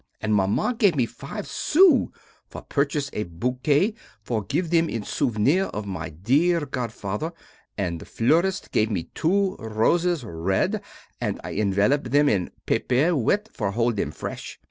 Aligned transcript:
And 0.19 0.33
Maman 0.33 0.77
give 0.77 0.95
me 0.95 1.05
five 1.05 1.45
sous 1.45 2.07
for 2.47 2.63
purchase 2.63 3.11
a 3.13 3.21
bouquet 3.21 3.93
for 4.23 4.41
give 4.41 4.71
them 4.71 4.89
in 4.89 5.03
souvenir 5.03 5.65
of 5.65 5.85
my 5.85 6.09
dear 6.09 6.65
godfather, 6.65 7.33
and 7.77 7.99
the 7.99 8.05
fleuriste 8.07 8.71
give 8.71 8.89
me 8.89 9.11
two 9.13 9.55
roses 9.57 10.23
red 10.23 10.81
and 11.21 11.39
I 11.43 11.53
envelope 11.53 12.05
them 12.05 12.29
in 12.29 12.47
a 12.47 12.61
paper 12.61 13.15
wet 13.15 13.47
for 13.53 13.69
hold 13.73 13.97
them 13.97 14.09
fresh. 14.09 14.57